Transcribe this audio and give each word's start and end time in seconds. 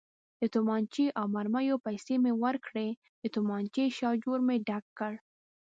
د 0.41 0.43
تومانچې 0.53 1.05
او 1.19 1.25
مرمیو 1.35 1.83
پیسې 1.85 2.15
مې 2.23 2.33
ورکړې، 2.43 2.87
د 3.21 3.23
تومانچې 3.35 3.85
شاجور 3.97 4.39
مې 4.47 4.57
ډک 4.67 4.85
کړ. 4.99 5.13